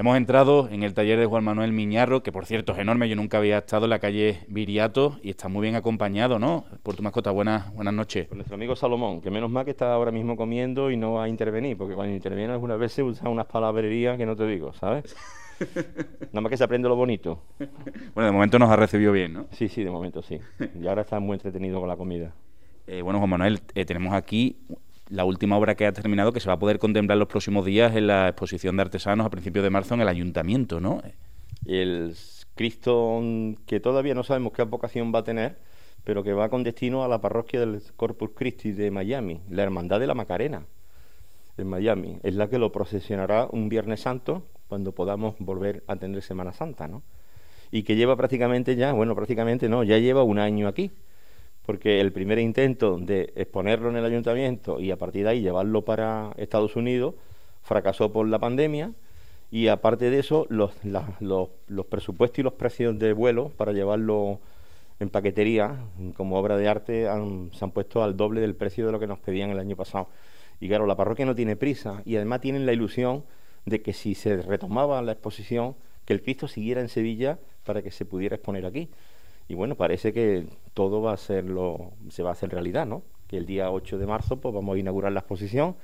Hemos 0.00 0.16
entrado 0.16 0.66
en 0.70 0.82
el 0.82 0.94
taller 0.94 1.18
de 1.18 1.26
Juan 1.26 1.44
Manuel 1.44 1.72
Miñarro, 1.72 2.22
que 2.22 2.32
por 2.32 2.46
cierto 2.46 2.72
es 2.72 2.78
enorme, 2.78 3.06
yo 3.06 3.16
nunca 3.16 3.36
había 3.36 3.58
estado 3.58 3.84
en 3.84 3.90
la 3.90 3.98
calle 3.98 4.40
Viriato 4.48 5.18
y 5.22 5.28
está 5.28 5.48
muy 5.48 5.60
bien 5.60 5.74
acompañado, 5.74 6.38
¿no? 6.38 6.64
Por 6.82 6.96
tu 6.96 7.02
mascota, 7.02 7.30
buenas, 7.32 7.70
buenas 7.74 7.92
noches. 7.92 8.26
Con 8.26 8.38
nuestro 8.38 8.54
amigo 8.54 8.74
Salomón, 8.74 9.20
que 9.20 9.30
menos 9.30 9.50
mal 9.50 9.66
que 9.66 9.72
está 9.72 9.92
ahora 9.92 10.10
mismo 10.10 10.38
comiendo 10.38 10.90
y 10.90 10.96
no 10.96 11.12
va 11.12 11.24
a 11.24 11.28
intervenir, 11.28 11.76
porque 11.76 11.94
cuando 11.94 12.14
interviene 12.14 12.50
algunas 12.50 12.78
veces 12.78 13.04
usa 13.04 13.28
unas 13.28 13.44
palabrerías 13.44 14.16
que 14.16 14.24
no 14.24 14.34
te 14.34 14.46
digo, 14.46 14.72
¿sabes? 14.72 15.14
Nada 16.32 16.40
más 16.40 16.48
que 16.48 16.56
se 16.56 16.64
aprende 16.64 16.88
lo 16.88 16.96
bonito. 16.96 17.42
Bueno, 18.14 18.28
de 18.28 18.32
momento 18.32 18.58
nos 18.58 18.70
ha 18.70 18.76
recibido 18.76 19.12
bien, 19.12 19.34
¿no? 19.34 19.48
Sí, 19.50 19.68
sí, 19.68 19.84
de 19.84 19.90
momento 19.90 20.22
sí. 20.22 20.40
Y 20.80 20.86
ahora 20.86 21.02
está 21.02 21.20
muy 21.20 21.34
entretenido 21.34 21.78
con 21.78 21.90
la 21.90 21.98
comida. 21.98 22.32
Eh, 22.86 23.02
bueno, 23.02 23.18
Juan 23.18 23.28
Manuel, 23.28 23.60
eh, 23.74 23.84
tenemos 23.84 24.14
aquí 24.14 24.56
la 25.10 25.24
última 25.24 25.58
obra 25.58 25.74
que 25.74 25.86
ha 25.86 25.92
terminado 25.92 26.32
que 26.32 26.40
se 26.40 26.48
va 26.48 26.54
a 26.54 26.58
poder 26.58 26.78
contemplar 26.78 27.18
los 27.18 27.28
próximos 27.28 27.64
días 27.64 27.94
en 27.96 28.06
la 28.06 28.28
exposición 28.28 28.76
de 28.76 28.82
artesanos 28.82 29.26
a 29.26 29.30
principios 29.30 29.64
de 29.64 29.70
marzo 29.70 29.94
en 29.94 30.00
el 30.00 30.08
ayuntamiento, 30.08 30.80
¿no? 30.80 31.02
El 31.66 32.14
Cristo 32.54 33.20
que 33.66 33.80
todavía 33.80 34.14
no 34.14 34.22
sabemos 34.22 34.52
qué 34.52 34.62
vocación 34.62 35.12
va 35.12 35.20
a 35.20 35.24
tener, 35.24 35.58
pero 36.04 36.22
que 36.22 36.32
va 36.32 36.48
con 36.48 36.62
destino 36.62 37.04
a 37.04 37.08
la 37.08 37.20
parroquia 37.20 37.60
del 37.60 37.82
Corpus 37.96 38.30
Christi 38.34 38.72
de 38.72 38.90
Miami, 38.90 39.40
la 39.50 39.64
Hermandad 39.64 39.98
de 39.98 40.06
la 40.06 40.14
Macarena 40.14 40.64
en 41.58 41.66
Miami. 41.66 42.18
Es 42.22 42.34
la 42.34 42.48
que 42.48 42.58
lo 42.58 42.70
procesionará 42.70 43.48
un 43.50 43.68
Viernes 43.68 44.00
Santo 44.00 44.46
cuando 44.68 44.92
podamos 44.92 45.34
volver 45.40 45.82
a 45.88 45.96
tener 45.96 46.22
Semana 46.22 46.52
Santa, 46.52 46.86
¿no? 46.86 47.02
Y 47.72 47.82
que 47.82 47.96
lleva 47.96 48.16
prácticamente 48.16 48.76
ya, 48.76 48.92
bueno, 48.92 49.14
prácticamente 49.16 49.68
no, 49.68 49.82
ya 49.82 49.98
lleva 49.98 50.22
un 50.22 50.38
año 50.38 50.68
aquí 50.68 50.92
porque 51.64 52.00
el 52.00 52.12
primer 52.12 52.38
intento 52.38 52.98
de 52.98 53.32
exponerlo 53.36 53.90
en 53.90 53.96
el 53.96 54.04
ayuntamiento 54.04 54.80
y 54.80 54.90
a 54.90 54.96
partir 54.96 55.24
de 55.24 55.30
ahí 55.30 55.40
llevarlo 55.40 55.84
para 55.84 56.32
Estados 56.36 56.76
Unidos 56.76 57.14
fracasó 57.62 58.12
por 58.12 58.26
la 58.26 58.38
pandemia 58.38 58.92
y 59.50 59.68
aparte 59.68 60.10
de 60.10 60.18
eso 60.18 60.46
los, 60.48 60.72
presupuestos 61.88 62.38
y 62.38 62.42
los 62.42 62.54
precios 62.54 62.98
de 62.98 63.12
vuelo 63.12 63.50
para 63.56 63.72
llevarlo 63.72 64.40
en 65.00 65.10
paquetería 65.10 65.76
como 66.16 66.38
obra 66.38 66.56
de 66.56 66.68
arte 66.68 67.04
se 67.04 67.64
han 67.64 67.70
puesto 67.72 68.02
al 68.02 68.16
doble 68.16 68.40
del 68.40 68.54
precio 68.54 68.86
de 68.86 68.92
lo 68.92 69.00
que 69.00 69.06
nos 69.06 69.18
pedían 69.18 69.50
el 69.50 69.58
año 69.58 69.76
pasado. 69.76 70.08
Y 70.60 70.68
claro, 70.68 70.86
la 70.86 70.96
parroquia 70.96 71.24
no 71.24 71.34
tiene 71.34 71.56
prisa 71.56 72.02
y 72.04 72.16
además 72.16 72.42
tienen 72.42 72.66
la 72.66 72.72
ilusión 72.72 73.24
de 73.64 73.82
que 73.82 73.92
si 73.92 74.14
se 74.14 74.42
retomaba 74.42 75.00
la 75.02 75.12
exposición, 75.12 75.74
que 76.04 76.12
el 76.12 76.22
Cristo 76.22 76.48
siguiera 76.48 76.80
en 76.80 76.88
Sevilla 76.88 77.38
para 77.64 77.82
que 77.82 77.90
se 77.90 78.04
pudiera 78.04 78.36
exponer 78.36 78.66
aquí. 78.66 78.90
Y 79.50 79.54
bueno, 79.54 79.74
parece 79.74 80.12
que 80.12 80.46
todo 80.74 81.02
va 81.02 81.12
a 81.12 81.16
ser 81.16 81.44
lo, 81.44 81.90
se 82.08 82.22
va 82.22 82.28
a 82.28 82.32
hacer 82.34 82.50
realidad, 82.50 82.86
¿no? 82.86 83.02
Que 83.26 83.36
el 83.36 83.46
día 83.46 83.72
8 83.72 83.98
de 83.98 84.06
marzo 84.06 84.40
pues 84.40 84.54
vamos 84.54 84.76
a 84.76 84.78
inaugurar 84.78 85.10
la 85.10 85.18
exposición. 85.18 85.74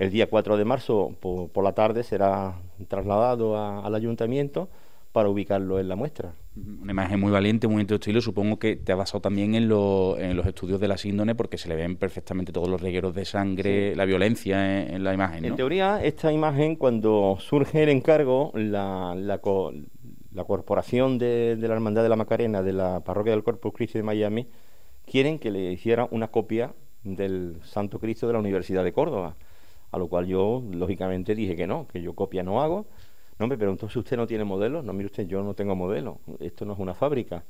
El 0.00 0.10
día 0.10 0.28
4 0.28 0.56
de 0.56 0.64
marzo 0.64 1.14
por, 1.20 1.62
la 1.62 1.74
tarde 1.74 2.02
será 2.02 2.56
trasladado 2.88 3.56
al 3.56 3.94
ayuntamiento 3.94 4.68
para 5.12 5.28
ubicarlo 5.28 5.78
en 5.78 5.88
la 5.88 5.94
muestra. 5.94 6.34
Una 6.56 6.90
imagen 6.90 7.20
muy 7.20 7.30
valiente, 7.30 7.68
muy 7.68 7.86
estilo. 7.88 8.20
Supongo 8.20 8.58
que 8.58 8.74
te 8.74 8.90
ha 8.90 8.96
basado 8.96 9.20
también 9.20 9.54
en, 9.54 9.62
en, 9.62 10.36
los 10.36 10.46
estudios 10.46 10.80
de 10.80 10.88
la 10.88 10.98
síndrome 10.98 11.36
porque 11.36 11.56
se 11.56 11.68
le 11.68 11.76
ven 11.76 11.94
perfectamente 11.94 12.50
todos 12.50 12.68
los 12.68 12.80
regueros 12.80 13.14
de 13.14 13.24
sangre, 13.24 13.94
la 13.94 14.06
violencia 14.06 14.88
en, 14.88 15.04
la 15.04 15.14
imagen. 15.14 15.44
En 15.44 15.54
teoría, 15.54 16.02
esta 16.02 16.32
imagen, 16.32 16.74
cuando 16.74 17.36
surge 17.38 17.84
el 17.84 17.90
encargo, 17.90 18.50
la, 18.54 19.14
la, 19.16 19.40
la 20.34 20.44
corporación 20.44 21.16
de, 21.16 21.56
la 21.58 21.74
Hermandad 21.74 22.02
de 22.02 22.08
la 22.08 22.16
Macarena 22.16 22.62
de 22.62 22.72
la 22.72 23.00
Parroquia 23.00 23.32
del 23.32 23.44
Corpus 23.44 23.72
Christi 23.72 23.98
de 23.98 24.02
Miami 24.02 24.48
quieren 25.06 25.38
que 25.38 25.50
le 25.50 25.72
hiciera 25.72 26.08
una 26.10 26.28
copia 26.28 26.74
del 27.04 27.60
Santo 27.62 28.00
Cristo 28.00 28.26
de 28.26 28.32
la 28.32 28.40
Universidad 28.40 28.82
de 28.82 28.92
Córdoba, 28.92 29.36
a 29.92 29.98
lo 29.98 30.08
cual 30.08 30.26
yo 30.26 30.62
lógicamente 30.72 31.34
dije 31.34 31.54
que 31.54 31.66
no, 31.66 31.86
que 31.86 32.02
yo 32.02 32.14
copia 32.14 32.42
no 32.42 32.62
hago. 32.62 32.86
No, 33.38 33.46
me 33.46 33.56
preguntó 33.56 33.88
si 33.88 33.98
usted 33.98 34.16
no 34.16 34.26
tiene 34.26 34.44
modelo. 34.44 34.82
No, 34.82 34.92
mire 34.92 35.06
usted, 35.06 35.26
yo 35.26 35.42
no 35.42 35.54
tengo 35.54 35.74
modelo. 35.74 36.18
Esto 36.40 36.64
no 36.64 36.72
es 36.72 36.78
una 36.78 36.94
fábrica. 36.94 37.44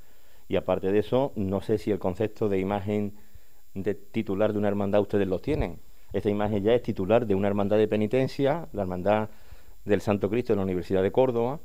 Y 0.49 0.57
aparte 0.57 0.91
de 0.91 0.99
eso, 0.99 1.33
no 1.37 1.61
sé 1.61 1.79
si 1.79 1.91
el 1.91 1.99
concepto 1.99 2.49
de 2.49 2.59
imagen 2.59 3.15
de 3.75 3.95
titular 3.95 4.53
de 4.53 4.59
una 4.59 4.69
hermandad 4.69 5.01
ustedes 5.01 5.29
lo 5.29 5.41
tienen. 5.41 5.81
Esta 6.13 6.31
imagen 6.31 6.63
ya 6.63 6.75
es 6.75 6.83
titular 6.83 7.27
de 7.27 7.35
una 7.35 7.49
hermandad 7.49 7.77
de 7.77 7.89
penitencia, 7.89 8.69
la 8.73 8.83
hermandad 8.83 9.31
del 9.85 10.01
Santo 10.01 10.31
Cristo 10.31 10.53
de 10.53 10.59
la 10.59 10.63
Universidad 10.63 11.03
de 11.03 11.13
Córdoba, 11.13 11.61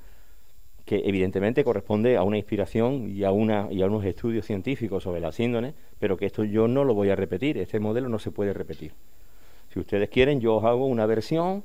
que 0.89 1.03
evidentemente 1.05 1.63
corresponde 1.63 2.17
a 2.17 2.23
una 2.23 2.37
inspiración 2.37 3.11
y 3.15 3.23
a, 3.23 3.31
una, 3.31 3.67
y 3.69 3.83
a 3.83 3.85
unos 3.85 4.03
estudios 4.05 4.43
científicos 4.43 5.03
sobre 5.03 5.21
la 5.21 5.31
síndrome, 5.31 5.75
pero 5.99 6.17
que 6.17 6.25
esto 6.25 6.43
yo 6.43 6.67
no 6.67 6.83
lo 6.83 6.95
voy 6.95 7.11
a 7.11 7.15
repetir, 7.15 7.59
este 7.59 7.79
modelo 7.79 8.09
no 8.09 8.17
se 8.17 8.31
puede 8.31 8.53
repetir. 8.53 8.93
Si 9.71 9.79
ustedes 9.79 10.09
quieren, 10.09 10.41
yo 10.41 10.55
os 10.55 10.63
hago 10.63 10.87
una 10.87 11.05
versión, 11.05 11.63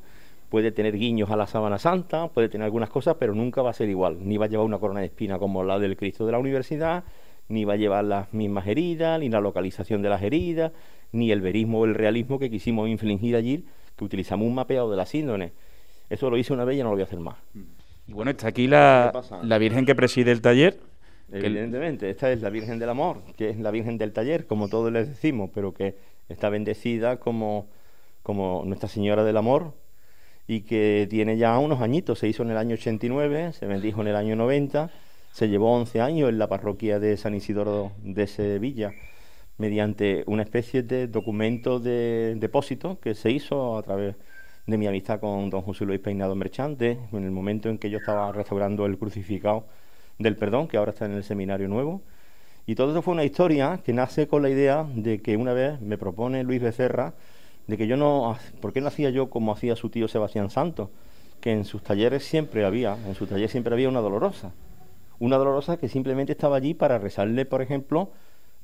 puede 0.50 0.72
tener 0.72 0.98
guiños 0.98 1.30
a 1.30 1.36
la 1.36 1.46
sábana 1.46 1.78
santa, 1.78 2.28
puede 2.28 2.50
tener 2.50 2.66
algunas 2.66 2.90
cosas, 2.90 3.16
pero 3.18 3.34
nunca 3.34 3.62
va 3.62 3.70
a 3.70 3.72
ser 3.72 3.88
igual, 3.88 4.18
ni 4.20 4.36
va 4.36 4.44
a 4.44 4.48
llevar 4.50 4.66
una 4.66 4.78
corona 4.78 5.00
de 5.00 5.06
espina 5.06 5.38
como 5.38 5.64
la 5.64 5.78
del 5.78 5.96
Cristo 5.96 6.26
de 6.26 6.32
la 6.32 6.38
Universidad, 6.38 7.04
ni 7.48 7.64
va 7.64 7.72
a 7.72 7.76
llevar 7.76 8.04
las 8.04 8.30
mismas 8.34 8.66
heridas, 8.66 9.18
ni 9.18 9.30
la 9.30 9.41
localización 9.41 10.02
de 10.02 10.10
las 10.10 10.22
heridas, 10.22 10.72
ni 11.12 11.32
el 11.32 11.41
verismo 11.41 11.80
o 11.80 11.84
el 11.86 11.94
realismo 11.94 12.38
que 12.38 12.50
quisimos 12.50 12.91
infligir 12.91 13.36
allí, 13.36 13.64
que 13.96 14.04
utilizamos 14.04 14.46
un 14.46 14.54
mapeado 14.54 14.91
de 14.91 14.98
la 14.98 15.06
síndrome. 15.06 15.52
Eso 16.10 16.28
lo 16.28 16.36
hice 16.36 16.52
una 16.52 16.66
vez 16.66 16.76
y 16.76 16.82
no 16.82 16.91
lo 16.91 16.96
voy 16.96 17.00
a 17.00 17.04
hacer 17.04 17.20
más. 17.20 17.36
Y 18.06 18.12
bueno, 18.12 18.31
está 18.31 18.48
aquí 18.48 18.66
la, 18.66 19.12
la 19.42 19.59
Virgen 19.59 19.87
que 19.87 19.94
preside 19.94 20.32
el 20.32 20.41
taller. 20.41 20.78
Evidentemente, 21.32 22.10
esta 22.10 22.31
es 22.31 22.42
la 22.42 22.50
Virgen 22.50 22.78
del 22.78 22.91
Amor, 22.91 23.22
que 23.37 23.50
es 23.50 23.59
la 23.59 23.70
Virgen 23.70 23.98
del 23.98 24.12
taller, 24.12 24.47
como 24.47 24.69
todos 24.69 24.92
les 24.92 25.09
decimos, 25.09 25.50
pero 25.53 25.72
que 25.72 25.97
está 26.28 26.48
bendecida 26.48 27.16
como, 27.19 27.69
como 28.22 28.62
Nuestra 28.66 28.88
Señora 28.88 29.25
del 29.25 29.37
Amor 29.37 29.75
y 30.47 30.60
que 30.60 31.06
tiene 31.09 31.38
ya 31.38 31.59
unos 31.59 31.81
añitos. 31.81 32.19
Se 32.19 32.28
hizo 32.28 32.42
en 32.42 32.50
el 32.50 32.59
año 32.59 32.75
89, 32.75 33.53
se 33.54 33.66
bendijo 33.66 34.03
en 34.03 34.09
el 34.09 34.16
año 34.16 34.36
90, 34.36 34.91
se 35.32 35.48
llevó 35.48 35.75
11 35.75 36.00
años 36.00 36.28
en 36.28 36.38
la 36.38 36.48
parroquia 36.48 37.00
de 37.00 37.16
San 37.16 37.34
Isidoro 37.34 37.92
de 38.03 38.26
Sevilla 38.26 38.92
mediante 39.56 40.25
una 40.26 40.42
especie 40.42 40.82
de 40.82 41.06
documento 41.06 41.78
de 41.78 42.34
depósito 42.38 42.98
que 43.00 43.15
se 43.15 43.31
hizo 43.31 43.78
a 43.78 43.82
través 43.82 44.16
de 44.66 44.78
mi 44.78 44.86
amistad 44.86 45.20
con 45.20 45.50
don 45.50 45.60
José 45.62 45.84
Luis 45.84 46.00
Peinado 46.00 46.34
Merchante, 46.34 46.98
en 47.12 47.25
el 47.25 47.30
momento 47.30 47.69
en 47.69 47.78
que 47.78 47.91
yo 47.91 47.98
estaba 47.98 48.32
restaurando 48.32 48.86
el 48.86 48.98
crucificado 48.98 49.66
del 50.19 50.36
perdón, 50.36 50.69
que 50.69 50.78
ahora 50.78 50.92
está 50.92 51.04
en 51.04 51.12
el 51.12 51.25
seminario 51.25 51.69
nuevo. 51.69 52.00
Y 52.66 52.74
todo 52.74 52.92
eso 52.92 53.03
fue 53.03 53.12
una 53.12 53.24
historia 53.24 53.80
que 53.84 53.92
nace 53.92 54.26
con 54.26 54.42
la 54.42 54.48
idea 54.48 54.86
de 54.94 55.20
que 55.20 55.36
una 55.36 55.53
vez 55.53 55.80
me 55.82 55.98
propone 55.98 56.42
Luis 56.44 56.62
Becerra 56.62 57.12
de 57.66 57.76
que 57.76 57.86
yo 57.86 57.97
no, 57.97 58.38
¿por 58.60 58.72
qué 58.72 58.80
no 58.80 58.88
hacía 58.88 59.10
yo 59.10 59.28
como 59.28 59.53
hacía 59.53 59.76
su 59.76 59.91
tío 59.91 60.08
Sebastián 60.08 60.48
Santos? 60.48 60.88
Que 61.41 61.53
en 61.53 61.66
sus 61.66 61.82
talleres 61.82 62.24
siempre 62.24 62.64
había, 62.64 62.97
en 63.06 63.14
su 63.14 63.26
taller 63.26 63.50
siempre 63.50 63.74
había 63.74 63.91
una 63.91 64.00
dolorosa. 64.00 64.53
Una 65.19 65.36
dolorosa 65.36 65.76
que 65.76 65.88
simplemente 65.88 66.32
estaba 66.32 66.56
allí 66.56 66.72
para 66.72 66.98
rezarle, 66.98 67.44
por 67.44 67.60
ejemplo, 67.60 68.10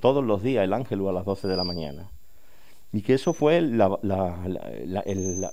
todos 0.01 0.25
los 0.25 0.43
días 0.43 0.65
el 0.65 0.73
ángel 0.73 1.07
a 1.07 1.13
las 1.13 1.27
12 1.27 1.47
de 1.47 1.57
la 1.57 1.65
mañana 1.65 2.11
y 2.93 3.03
que 3.03 3.15
eso 3.15 3.33
fue 3.33 3.61
la, 3.61 3.99
la, 4.03 5.53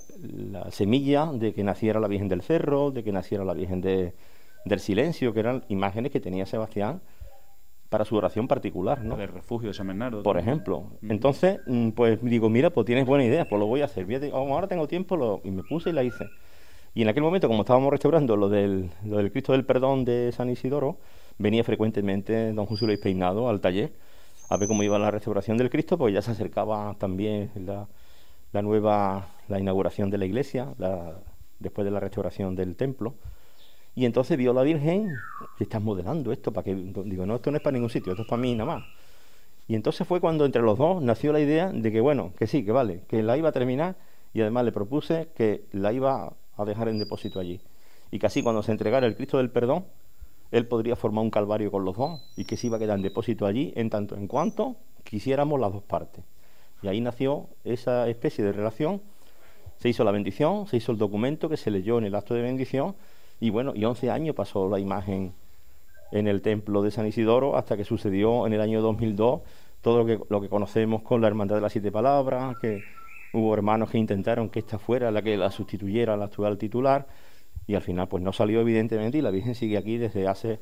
semilla 0.71 1.31
de 1.33 1.53
que 1.53 1.63
naciera 1.63 1.99
la 1.99 2.07
Virgen 2.07 2.29
del 2.29 2.41
Cerro, 2.41 2.89
de 2.91 3.03
que 3.03 3.11
naciera 3.11 3.45
la 3.45 3.53
Virgen 3.53 3.81
de, 3.81 4.15
del 4.65 4.79
Silencio, 4.79 5.33
que 5.33 5.41
eran 5.41 5.63
imágenes 5.67 6.11
que 6.11 6.19
tenía 6.19 6.47
Sebastián 6.47 7.01
para 7.89 8.05
su 8.05 8.15
oración 8.15 8.47
particular, 8.47 9.03
¿no? 9.03 9.17
Del 9.17 9.29
refugio 9.29 9.69
de 9.69 9.75
San 9.75 9.87
Bernardo. 9.87 10.23
Por 10.23 10.37
ejemplo. 10.37 10.91
Entonces, 11.07 11.59
mm, 11.67 11.91
pues 11.91 12.19
digo, 12.21 12.49
mira, 12.49 12.71
pues 12.71 12.85
tienes 12.85 13.05
buena 13.05 13.23
idea, 13.23 13.45
pues 13.45 13.59
lo 13.59 13.67
voy 13.67 13.81
a 13.81 13.85
hacer. 13.85 14.07
Ahora 14.33 14.67
tengo 14.67 14.87
tiempo 14.87 15.15
lo... 15.15 15.41
y 15.43 15.51
me 15.51 15.63
puse 15.63 15.91
y 15.91 15.93
la 15.93 16.03
hice. 16.03 16.25
Y 16.95 17.03
en 17.03 17.09
aquel 17.09 17.21
momento, 17.21 17.47
como 17.47 17.61
estábamos 17.61 17.91
restaurando 17.91 18.35
lo 18.35 18.49
del, 18.49 18.89
lo 19.05 19.17
del 19.17 19.31
Cristo 19.31 19.51
del 19.51 19.63
Perdón 19.63 20.05
de 20.05 20.31
San 20.31 20.49
Isidoro, 20.49 20.97
venía 21.37 21.63
frecuentemente 21.63 22.51
don 22.51 22.65
José 22.65 22.87
Luis 22.87 22.99
Peinado 22.99 23.47
al 23.47 23.61
taller 23.61 23.93
a 24.49 24.57
ver 24.57 24.67
cómo 24.67 24.83
iba 24.83 24.97
la 24.97 25.11
restauración 25.11 25.57
del 25.57 25.69
Cristo, 25.69 25.97
pues 25.97 26.13
ya 26.13 26.21
se 26.21 26.31
acercaba 26.31 26.95
también 26.97 27.51
la, 27.55 28.61
nueva, 28.61 29.29
la 29.47 29.59
inauguración 29.59 30.09
de 30.09 30.17
la 30.17 30.25
iglesia, 30.25 30.73
después 31.59 31.85
de 31.85 31.91
la 31.91 31.99
restauración 31.99 32.55
del 32.55 32.75
templo. 32.75 33.15
Y 33.95 34.05
entonces 34.05 34.37
vio 34.37 34.53
la 34.53 34.61
Virgen, 34.61 35.15
que 35.57 35.63
estás 35.63 35.81
modelando 35.81 36.31
esto, 36.31 36.53
para 36.53 36.63
que, 36.63 36.75
digo, 36.75 37.25
no, 37.25 37.35
esto 37.35 37.51
no 37.51 37.57
es 37.57 37.63
para 37.63 37.73
ningún 37.73 37.89
sitio, 37.89 38.13
esto 38.13 38.21
es 38.21 38.27
para 38.27 38.41
mí 38.41 38.53
nada 38.53 38.75
más. 38.75 38.83
Y 39.67 39.75
entonces 39.75 40.07
fue 40.07 40.21
cuando 40.21 40.45
entre 40.45 40.61
los 40.61 40.77
dos 40.77 41.01
nació 41.01 41.33
la 41.33 41.39
idea 41.39 41.71
de 41.73 41.91
que, 41.91 41.99
bueno, 41.99 42.31
que 42.37 42.47
sí, 42.47 42.63
que 42.63 42.71
vale, 42.71 43.01
que 43.07 43.21
la 43.21 43.37
iba 43.37 43.49
a 43.49 43.51
terminar 43.51 43.97
y 44.33 44.41
además 44.41 44.63
le 44.65 44.71
propuse 44.71 45.29
que 45.35 45.65
la 45.71 45.91
iba 45.91 46.33
a 46.55 46.65
dejar 46.65 46.87
en 46.87 46.99
depósito 46.99 47.39
allí. 47.39 47.59
Y 48.11 48.25
así 48.25 48.43
cuando 48.43 48.63
se 48.63 48.71
entregara 48.71 49.07
el 49.07 49.15
Cristo 49.15 49.39
del 49.39 49.49
Perdón, 49.49 49.85
él 50.51 50.67
podría 50.67 50.95
formar 50.95 51.23
un 51.23 51.29
calvario 51.29 51.71
con 51.71 51.85
los 51.85 51.95
dos 51.95 52.21
y 52.35 52.45
que 52.45 52.57
se 52.57 52.67
iba 52.67 52.77
a 52.77 52.79
quedar 52.79 52.97
en 52.97 53.03
depósito 53.03 53.45
allí 53.45 53.73
en 53.75 53.89
tanto 53.89 54.15
en 54.15 54.27
cuanto 54.27 54.75
quisiéramos 55.03 55.59
las 55.59 55.73
dos 55.73 55.83
partes. 55.83 56.23
Y 56.81 56.87
ahí 56.87 57.01
nació 57.01 57.47
esa 57.63 58.07
especie 58.07 58.43
de 58.43 58.51
relación. 58.51 59.01
Se 59.77 59.89
hizo 59.89 60.03
la 60.03 60.11
bendición, 60.11 60.67
se 60.67 60.77
hizo 60.77 60.91
el 60.91 60.97
documento 60.97 61.49
que 61.49 61.57
se 61.57 61.71
leyó 61.71 61.97
en 61.97 62.05
el 62.05 62.15
acto 62.15 62.33
de 62.33 62.41
bendición 62.41 62.95
y 63.39 63.49
bueno, 63.49 63.73
y 63.75 63.85
11 63.85 64.09
años 64.09 64.35
pasó 64.35 64.67
la 64.69 64.79
imagen 64.79 65.33
en 66.11 66.27
el 66.27 66.41
templo 66.41 66.81
de 66.81 66.91
San 66.91 67.05
Isidoro 67.05 67.57
hasta 67.57 67.77
que 67.77 67.83
sucedió 67.83 68.47
en 68.47 68.53
el 68.53 68.61
año 68.61 68.81
2002 68.81 69.41
todo 69.81 69.99
lo 69.99 70.05
que, 70.05 70.19
lo 70.29 70.41
que 70.41 70.49
conocemos 70.49 71.01
con 71.01 71.21
la 71.21 71.27
Hermandad 71.27 71.55
de 71.55 71.61
las 71.61 71.71
Siete 71.71 71.91
Palabras, 71.91 72.57
que 72.59 72.81
hubo 73.33 73.53
hermanos 73.53 73.91
que 73.91 73.97
intentaron 73.97 74.49
que 74.49 74.59
esta 74.59 74.79
fuera 74.79 75.11
la 75.11 75.21
que 75.21 75.37
la 75.37 75.51
sustituyera 75.51 76.13
a 76.13 76.17
la 76.17 76.25
actual 76.25 76.57
titular 76.57 77.07
y 77.67 77.75
al 77.75 77.81
final 77.81 78.07
pues 78.07 78.23
no 78.23 78.33
salió 78.33 78.61
evidentemente 78.61 79.17
y 79.17 79.21
la 79.21 79.29
Virgen 79.29 79.53
sigue 79.53 79.77
aquí 79.77 79.97
desde 79.97 80.27
hace 80.27 80.59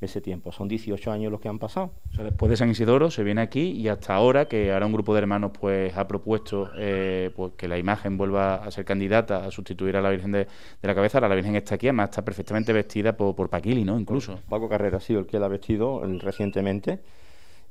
ese 0.00 0.20
tiempo. 0.20 0.52
Son 0.52 0.68
18 0.68 1.10
años 1.10 1.30
los 1.30 1.40
que 1.40 1.48
han 1.48 1.58
pasado. 1.58 1.92
O 2.10 2.14
sea, 2.14 2.24
después 2.24 2.50
de 2.50 2.56
San 2.56 2.70
Isidoro 2.70 3.10
se 3.10 3.24
viene 3.24 3.40
aquí 3.40 3.70
y 3.72 3.88
hasta 3.88 4.14
ahora 4.14 4.46
que 4.46 4.72
ahora 4.72 4.86
un 4.86 4.92
grupo 4.92 5.14
de 5.14 5.20
hermanos 5.20 5.52
pues 5.58 5.96
ha 5.96 6.06
propuesto 6.06 6.70
eh, 6.76 7.30
pues 7.34 7.52
que 7.56 7.68
la 7.68 7.78
imagen 7.78 8.16
vuelva 8.16 8.56
a 8.56 8.70
ser 8.70 8.84
candidata 8.84 9.44
a 9.44 9.50
sustituir 9.50 9.96
a 9.96 10.00
la 10.00 10.10
Virgen 10.10 10.32
de, 10.32 10.46
la 10.82 10.94
Cabeza. 10.94 11.18
Ahora 11.18 11.28
la 11.28 11.34
Virgen 11.34 11.56
está 11.56 11.74
aquí, 11.76 11.88
además 11.88 12.10
está 12.10 12.24
perfectamente 12.24 12.72
vestida 12.72 13.16
por, 13.16 13.34
por 13.34 13.48
Paquili, 13.48 13.84
¿no? 13.84 13.98
Incluso. 13.98 14.40
Paco 14.48 14.68
Carrera 14.68 14.98
ha 14.98 15.00
sido 15.00 15.20
el 15.20 15.26
que 15.26 15.38
la 15.38 15.46
ha 15.46 15.48
vestido 15.48 16.02
recientemente. 16.20 17.00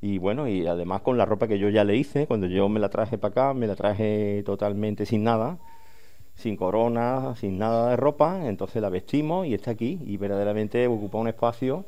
Y 0.02 0.18
bueno, 0.18 0.50
y 0.50 0.68
además 0.68 1.02
con 1.02 1.18
la 1.18 1.26
ropa 1.26 1.48
que 1.48 1.58
yo 1.58 1.70
ya 1.70 1.86
le 1.86 1.96
hice, 1.96 2.28
cuando 2.28 2.48
yo 2.48 2.68
me 2.68 2.82
la 2.82 2.90
traje 2.90 3.18
para 3.18 3.32
acá, 3.32 3.54
me 3.54 3.68
la 3.68 3.76
traje 3.76 4.44
totalmente 4.46 5.06
sin 5.06 5.24
nada, 5.24 5.60
sin 6.36 6.58
corona, 6.58 7.36
sin 7.36 7.58
nada 7.58 7.92
de 7.92 7.96
ropa, 7.96 8.48
entonces 8.48 8.82
la 8.82 8.90
vestimos 8.90 9.48
y 9.48 9.54
está 9.54 9.72
aquí 9.72 10.00
y 10.06 10.18
verdaderamente 10.18 10.88
ocupa 10.88 11.18
un 11.18 11.28
espacio 11.28 11.86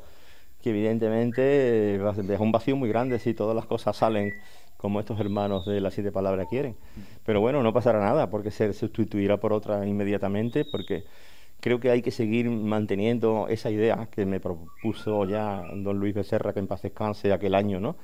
que 0.62 0.70
evidentemente 0.70 1.42
deja 1.98 2.42
un 2.42 2.52
vacío 2.52 2.76
muy 2.76 2.88
grande 2.88 3.18
si 3.18 3.34
todas 3.34 3.54
las 3.54 3.66
cosas 3.66 3.96
salen 3.96 4.32
como 4.76 5.00
estos 5.00 5.18
hermanos 5.20 5.66
de 5.66 5.80
las 5.80 5.94
siete 5.94 6.12
palabras 6.12 6.46
quieren. 6.48 6.76
Pero 7.24 7.40
bueno, 7.40 7.62
no 7.62 7.72
pasará 7.72 8.00
nada 8.00 8.30
porque 8.30 8.50
se 8.50 8.72
sustituirá 8.72 9.38
por 9.38 9.52
otra 9.52 9.86
inmediatamente, 9.86 10.64
porque 10.64 11.04
creo 11.60 11.80
que 11.80 11.90
hay 11.90 12.02
que 12.02 12.10
seguir 12.10 12.50
manteniendo 12.50 13.46
esa 13.48 13.70
idea 13.70 14.08
que 14.10 14.26
me 14.26 14.40
propuso 14.40 15.24
ya 15.24 15.62
don 15.74 15.98
Luis 15.98 16.14
Becerra, 16.14 16.52
que 16.52 16.60
en 16.60 16.66
paz 16.66 16.82
descanse 16.82 17.32
aquel 17.32 17.54
año, 17.54 17.80
¿no? 17.80 17.96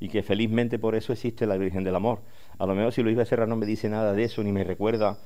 Y 0.00 0.08
que 0.08 0.22
felizmente 0.22 0.78
por 0.78 0.94
eso 0.94 1.12
existe 1.12 1.46
la 1.46 1.56
Virgen 1.56 1.84
del 1.84 1.94
Amor. 1.94 2.20
A 2.58 2.66
lo 2.66 2.74
mejor 2.74 2.92
si 2.92 3.02
Luis 3.02 3.16
Becerra 3.16 3.46
no 3.46 3.56
me 3.56 3.66
dice 3.66 3.88
nada 3.88 4.12
de 4.12 4.24
eso, 4.24 4.42
ni 4.42 4.52
me 4.52 4.64
recuerda 4.64 5.18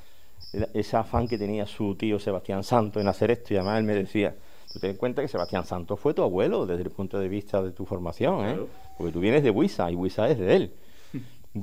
ese 0.74 0.96
afán 0.96 1.28
que 1.28 1.38
tenía 1.38 1.66
su 1.66 1.94
tío 1.94 2.18
Sebastián 2.18 2.62
Santo 2.62 3.00
en 3.00 3.08
hacer 3.08 3.30
esto, 3.30 3.54
y 3.54 3.56
además 3.56 3.78
él 3.78 3.84
me 3.84 3.94
decía, 3.94 4.34
Tú 4.72 4.78
ten 4.78 4.90
en 4.90 4.96
cuenta 4.96 5.22
que 5.22 5.28
Sebastián 5.28 5.64
Santos 5.64 5.98
fue 5.98 6.12
tu 6.12 6.22
abuelo 6.22 6.66
desde 6.66 6.82
el 6.82 6.90
punto 6.90 7.18
de 7.18 7.28
vista 7.28 7.62
de 7.62 7.72
tu 7.72 7.86
formación, 7.86 8.46
¿eh? 8.46 8.58
Porque 8.98 9.12
tú 9.12 9.20
vienes 9.20 9.42
de 9.42 9.50
Huiza 9.50 9.90
y 9.90 9.94
Huiza 9.94 10.28
es 10.28 10.38
de 10.38 10.56
él. 10.56 10.74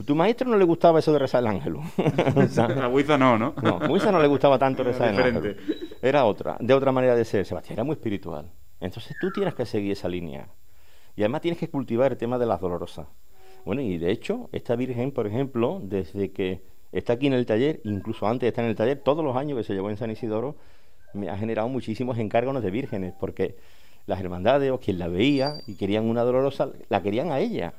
Tu 0.06 0.16
maestro 0.16 0.50
no 0.50 0.58
le 0.58 0.66
gustaba 0.66 1.00
eso 1.00 1.14
de 1.14 1.20
rezar 1.20 1.42
el 1.42 1.48
ángel. 1.48 1.76
a 1.98 2.88
Huiza 2.88 3.18
no, 3.18 3.38
¿no? 3.38 3.54
No, 3.62 3.78
a 3.80 3.88
Huiza 3.88 4.12
no 4.12 4.20
le 4.20 4.28
gustaba 4.28 4.58
tanto 4.58 4.84
rezar 4.84 5.14
el 5.14 5.20
ángel. 5.22 5.58
Era 6.02 6.26
otra, 6.26 6.58
de 6.60 6.74
otra 6.74 6.92
manera 6.92 7.16
de 7.16 7.24
ser. 7.24 7.46
Sebastián 7.46 7.76
era 7.76 7.84
muy 7.84 7.94
espiritual. 7.94 8.52
Entonces 8.80 9.16
tú 9.22 9.32
tienes 9.32 9.54
que 9.54 9.66
seguir 9.66 9.92
esa 9.92 10.10
línea. 10.10 10.48
Y 11.16 11.22
además 11.22 11.42
tienes 11.42 11.60
que 11.60 11.70
cultivar 11.70 12.12
el 12.12 12.18
tema 12.18 12.40
de 12.40 12.48
las 12.48 12.60
dolorosas. 12.60 13.08
Bueno, 13.64 13.82
y 13.82 13.98
de 13.98 14.12
hecho, 14.12 14.50
esta 14.52 14.76
Virgen, 14.76 15.12
por 15.12 15.28
ejemplo, 15.28 15.80
desde 15.82 16.32
que 16.32 16.64
está 16.98 17.14
aquí 17.14 17.28
en 17.28 17.34
el 17.34 17.46
taller, 17.46 17.82
incluso 17.84 18.28
antes 18.28 18.42
de 18.42 18.48
estar 18.50 18.64
en 18.64 18.70
el 18.70 18.76
taller, 18.76 19.00
todos 19.00 19.24
los 19.24 19.36
años 19.36 19.58
que 19.58 19.64
se 19.64 19.74
llevó 19.74 19.90
en 19.90 19.98
San 19.98 20.12
Isidoro, 20.12 20.56
me 21.14 21.30
ha 21.30 21.38
generado 21.38 21.68
muchísimos 21.70 22.18
encargos 22.18 22.62
de 22.62 22.72
vírgenes, 22.72 23.14
porque 23.20 23.56
las 24.06 24.20
hermandades 24.20 24.72
o 24.72 24.80
quien 24.80 25.00
la 25.00 25.08
veía 25.08 25.56
y 25.68 25.76
querían 25.76 26.06
una 26.06 26.24
dolorosa, 26.24 26.70
la 26.90 27.02
querían 27.02 27.32
a 27.32 27.40
ella. 27.40 27.74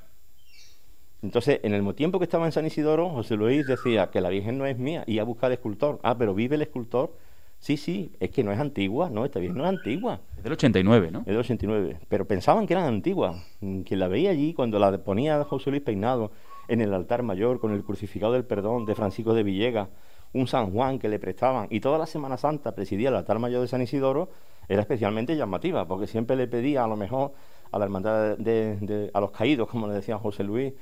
Entonces, 1.22 1.60
en 1.62 1.72
el 1.72 1.94
tiempo 1.94 2.18
que 2.18 2.24
estaba 2.24 2.46
en 2.46 2.52
San 2.52 2.66
Isidoro, 2.66 3.10
José 3.10 3.36
Luis 3.36 3.66
decía 3.66 4.10
que 4.10 4.20
la 4.20 4.28
Virgen 4.28 4.58
no 4.58 4.66
es 4.66 4.78
mía, 4.78 5.02
y 5.06 5.18
a 5.18 5.24
buscar 5.24 5.50
escultor. 5.50 5.98
Ah, 6.02 6.16
pero 6.16 6.34
vive 6.34 6.56
el 6.56 6.62
escultor. 6.62 7.16
Sí, 7.58 7.78
sí, 7.78 8.12
es 8.20 8.30
que 8.30 8.44
no 8.44 8.52
es 8.52 8.58
antigua, 8.58 9.08
no, 9.08 9.24
esta 9.24 9.40
Virgen 9.40 9.56
no 9.56 9.64
es 9.64 9.70
antigua. 9.70 10.20
Es 10.36 10.44
del 10.44 10.52
89, 10.52 11.10
¿no? 11.10 11.20
Es 11.20 11.26
del 11.26 11.38
89, 11.38 12.00
pero 12.08 12.26
pensaban 12.26 12.66
que 12.66 12.74
eran 12.74 12.84
antiguas. 12.84 13.42
Quien 13.60 13.98
la 13.98 14.08
veía 14.08 14.30
allí, 14.30 14.52
cuando 14.52 14.78
la 14.78 14.98
ponía 14.98 15.42
José 15.44 15.70
Luis 15.70 15.82
peinado 15.82 16.32
en 16.68 16.80
el 16.80 16.92
altar 16.94 17.22
mayor 17.22 17.60
con 17.60 17.72
el 17.72 17.84
crucificado 17.84 18.32
del 18.32 18.44
perdón 18.44 18.86
de 18.86 18.94
Francisco 18.94 19.34
de 19.34 19.42
Villegas, 19.42 19.88
un 20.32 20.46
San 20.46 20.72
Juan 20.72 20.98
que 20.98 21.08
le 21.08 21.18
prestaban 21.18 21.66
y 21.70 21.80
toda 21.80 21.98
la 21.98 22.06
Semana 22.06 22.36
Santa 22.36 22.74
presidía 22.74 23.08
el 23.08 23.16
altar 23.16 23.38
mayor 23.38 23.62
de 23.62 23.68
San 23.68 23.82
Isidoro, 23.82 24.28
era 24.68 24.80
especialmente 24.80 25.36
llamativa, 25.36 25.86
porque 25.86 26.06
siempre 26.06 26.36
le 26.36 26.48
pedía 26.48 26.84
a 26.84 26.88
lo 26.88 26.96
mejor 26.96 27.32
a 27.70 27.78
la 27.78 27.84
hermandad 27.84 28.36
de, 28.36 29.10
a 29.12 29.20
los 29.20 29.30
caídos, 29.30 29.68
como 29.68 29.86
le 29.86 29.94
decía 29.94 30.18
José 30.18 30.44
Luis, 30.44 30.72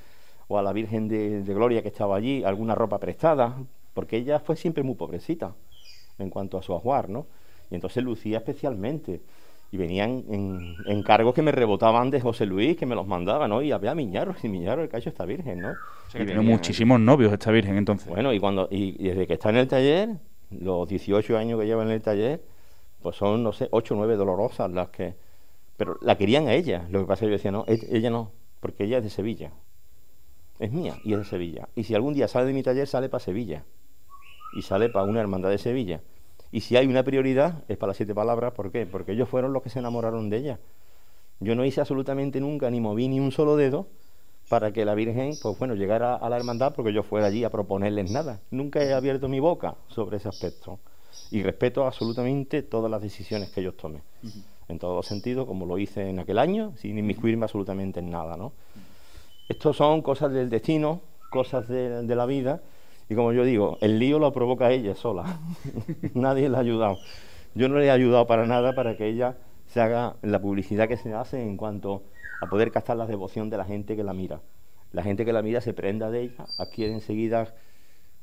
o 0.48 0.58
a 0.58 0.62
la 0.62 0.72
Virgen 0.72 1.08
de, 1.08 1.42
de, 1.42 1.54
Gloria 1.54 1.82
que 1.82 1.88
estaba 1.88 2.16
allí, 2.16 2.44
alguna 2.44 2.74
ropa 2.74 2.98
prestada, 2.98 3.56
porque 3.94 4.16
ella 4.16 4.40
fue 4.40 4.56
siempre 4.56 4.82
muy 4.82 4.94
pobrecita 4.94 5.54
en 6.18 6.30
cuanto 6.30 6.58
a 6.58 6.62
su 6.62 6.74
ajuar, 6.74 7.08
¿no? 7.08 7.26
Y 7.70 7.74
entonces 7.74 8.04
lucía 8.04 8.38
especialmente 8.38 9.20
y 9.74 9.76
venían 9.76 10.24
en 10.30 10.76
encargos 10.86 11.34
que 11.34 11.42
me 11.42 11.50
rebotaban 11.50 12.08
de 12.08 12.20
José 12.20 12.46
Luis, 12.46 12.76
que 12.76 12.86
me 12.86 12.94
los 12.94 13.08
mandaba, 13.08 13.48
¿no? 13.48 13.60
Y 13.60 13.72
había 13.72 13.92
Miñarro, 13.92 14.36
y 14.40 14.48
Miñarro 14.48 14.84
el 14.84 14.88
cacho 14.88 15.08
está 15.08 15.24
virgen, 15.24 15.62
¿no? 15.62 15.74
tiene 16.12 16.40
muchísimos 16.42 17.00
novios 17.00 17.32
esta 17.32 17.50
virgen 17.50 17.76
entonces. 17.76 18.06
Bueno, 18.06 18.32
y 18.32 18.38
cuando 18.38 18.68
y, 18.70 18.92
desde 19.02 19.26
que 19.26 19.32
está 19.32 19.50
en 19.50 19.56
el 19.56 19.66
taller, 19.66 20.10
los 20.52 20.88
18 20.88 21.36
años 21.36 21.58
que 21.58 21.66
lleva 21.66 21.82
en 21.82 21.90
el 21.90 22.00
taller, 22.00 22.40
pues 23.02 23.16
son, 23.16 23.42
no 23.42 23.52
sé, 23.52 23.66
8 23.72 23.94
o 23.94 23.96
9 23.96 24.14
dolorosas 24.14 24.70
las 24.70 24.90
que... 24.90 25.16
Pero 25.76 25.98
la 26.02 26.16
querían 26.16 26.46
a 26.46 26.54
ella, 26.54 26.86
lo 26.88 27.00
que 27.00 27.06
pasa 27.06 27.24
es 27.24 27.26
que 27.26 27.30
yo 27.30 27.36
decía, 27.36 27.50
no, 27.50 27.64
ella 27.66 28.10
no, 28.10 28.30
porque 28.60 28.84
ella 28.84 28.98
es 28.98 29.02
de 29.02 29.10
Sevilla. 29.10 29.50
Es 30.60 30.70
mía 30.70 30.94
y 31.02 31.14
es 31.14 31.18
de 31.18 31.24
Sevilla. 31.24 31.68
Y 31.74 31.82
si 31.82 31.96
algún 31.96 32.14
día 32.14 32.28
sale 32.28 32.46
de 32.46 32.52
mi 32.52 32.62
taller, 32.62 32.86
sale 32.86 33.08
para 33.08 33.24
Sevilla. 33.24 33.64
Y 34.56 34.62
sale 34.62 34.88
para 34.88 35.04
una 35.04 35.20
hermandad 35.20 35.50
de 35.50 35.58
Sevilla. 35.58 36.00
Y 36.54 36.60
si 36.60 36.76
hay 36.76 36.86
una 36.86 37.02
prioridad, 37.02 37.64
es 37.66 37.76
para 37.76 37.88
las 37.88 37.96
siete 37.96 38.14
palabras. 38.14 38.52
¿Por 38.52 38.70
qué? 38.70 38.86
Porque 38.86 39.10
ellos 39.10 39.28
fueron 39.28 39.52
los 39.52 39.60
que 39.60 39.70
se 39.70 39.80
enamoraron 39.80 40.30
de 40.30 40.36
ella. 40.36 40.60
Yo 41.40 41.56
no 41.56 41.64
hice 41.64 41.80
absolutamente 41.80 42.40
nunca, 42.40 42.70
ni 42.70 42.80
moví 42.80 43.08
ni 43.08 43.18
un 43.18 43.32
solo 43.32 43.56
dedo 43.56 43.88
para 44.48 44.72
que 44.72 44.84
la 44.84 44.94
Virgen, 44.94 45.32
pues 45.42 45.58
bueno, 45.58 45.74
llegara 45.74 46.14
a 46.14 46.28
la 46.28 46.36
hermandad 46.36 46.72
porque 46.72 46.92
yo 46.92 47.02
fuera 47.02 47.26
allí 47.26 47.42
a 47.42 47.50
proponerles 47.50 48.08
nada. 48.08 48.38
Nunca 48.52 48.80
he 48.84 48.92
abierto 48.92 49.28
mi 49.28 49.40
boca 49.40 49.74
sobre 49.88 50.18
ese 50.18 50.28
aspecto. 50.28 50.78
Y 51.32 51.42
respeto 51.42 51.84
absolutamente 51.88 52.62
todas 52.62 52.88
las 52.88 53.02
decisiones 53.02 53.50
que 53.50 53.60
ellos 53.60 53.76
tomen. 53.76 54.02
En 54.68 54.78
todos 54.78 54.94
los 54.94 55.06
sentidos, 55.06 55.48
como 55.48 55.66
lo 55.66 55.76
hice 55.76 56.08
en 56.08 56.20
aquel 56.20 56.38
año, 56.38 56.72
sin 56.76 56.96
inmiscuirme 56.96 57.46
absolutamente 57.46 57.98
en 57.98 58.10
nada, 58.10 58.36
¿no? 58.36 58.52
Estos 59.48 59.76
son 59.76 60.02
cosas 60.02 60.30
del 60.30 60.50
destino, 60.50 61.00
cosas 61.30 61.66
de 61.66 62.14
la 62.14 62.26
vida, 62.26 62.62
y 63.08 63.14
como 63.14 63.32
yo 63.32 63.44
digo, 63.44 63.78
el 63.80 63.98
lío 63.98 64.18
lo 64.18 64.32
provoca 64.32 64.70
ella 64.70 64.94
sola. 64.94 65.40
Nadie 66.14 66.48
le 66.48 66.56
ha 66.56 66.60
ayudado. 66.60 66.98
Yo 67.54 67.68
no 67.68 67.78
le 67.78 67.86
he 67.86 67.90
ayudado 67.90 68.26
para 68.26 68.46
nada 68.46 68.74
para 68.74 68.96
que 68.96 69.06
ella 69.06 69.36
se 69.66 69.80
haga 69.80 70.16
la 70.22 70.40
publicidad 70.40 70.88
que 70.88 70.96
se 70.96 71.12
hace 71.12 71.42
en 71.42 71.56
cuanto 71.56 72.02
a 72.40 72.48
poder 72.48 72.70
captar 72.72 72.96
la 72.96 73.06
devoción 73.06 73.50
de 73.50 73.58
la 73.58 73.64
gente 73.64 73.96
que 73.96 74.04
la 74.04 74.14
mira. 74.14 74.40
La 74.92 75.02
gente 75.02 75.24
que 75.24 75.32
la 75.32 75.42
mira 75.42 75.60
se 75.60 75.74
prenda 75.74 76.10
de 76.10 76.22
ella, 76.22 76.46
adquiere 76.56 76.92
enseguida 76.92 77.54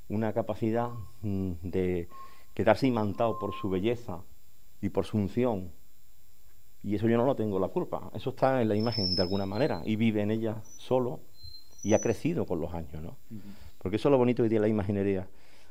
una 0.10 0.34
capacidad 0.34 0.90
mm, 1.22 1.52
de 1.64 2.10
quedarse 2.54 2.88
imantado 2.88 3.40
por 3.40 3.54
su 3.54 3.70
belleza 3.70 4.20
y 4.82 4.90
por 4.90 5.06
su 5.06 5.18
unción. 5.18 5.72
Y 6.84 6.96
eso 6.96 7.08
yo 7.08 7.18
no 7.18 7.26
lo 7.26 7.36
tengo 7.36 7.60
la 7.60 7.68
culpa. 7.68 8.10
Eso 8.14 8.32
está 8.32 8.62
en 8.62 8.70
la 8.70 8.76
imagen 8.76 9.16
de 9.16 9.22
alguna 9.22 9.46
manera 9.46 9.82
y 9.86 9.96
vive 9.96 10.22
en 10.22 10.32
ella 10.32 10.62
solo 10.78 11.20
y 11.84 11.94
ha 11.94 12.00
crecido 12.00 12.46
con 12.46 12.60
los 12.60 12.74
años, 12.74 13.02
¿no? 13.02 13.18
Porque 13.78 13.98
eso 13.98 14.10
es 14.10 14.12
lo 14.12 14.18
bonito 14.18 14.44
que 14.44 14.50
tiene 14.50 14.62
la 14.64 14.68
imaginería. 14.68 15.28